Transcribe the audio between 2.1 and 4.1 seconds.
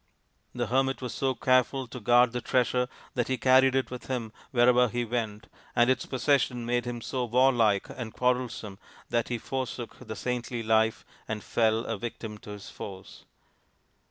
the treasure that he carried it with